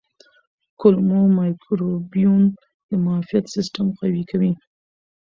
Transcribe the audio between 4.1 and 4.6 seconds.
کوي.